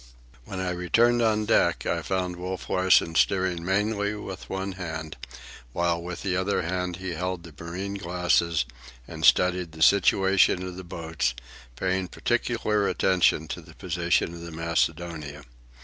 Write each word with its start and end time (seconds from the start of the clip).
'"When 0.45 0.59
I 0.59 0.71
returned 0.71 1.21
on 1.21 1.45
deck 1.45 1.85
I 1.85 2.01
found 2.01 2.35
Wolf 2.37 2.71
Larsen 2.71 3.13
steering 3.13 3.63
mainly 3.63 4.15
with 4.15 4.49
one 4.49 4.71
hand, 4.71 5.15
while 5.73 6.01
with 6.01 6.23
the 6.23 6.35
other 6.35 6.63
hand 6.63 6.95
he 6.95 7.09
held 7.11 7.43
the 7.43 7.53
marine 7.63 7.93
glasses 7.93 8.65
and 9.07 9.23
studied 9.23 9.73
the 9.73 9.83
situation 9.83 10.63
of 10.65 10.75
the 10.75 10.83
boats, 10.83 11.35
paying 11.75 12.07
particular 12.07 12.87
attention 12.87 13.47
to 13.49 13.61
the 13.61 13.75
position 13.75 14.33
of 14.33 14.41
the 14.41 14.49
Macedonia. 14.51 15.43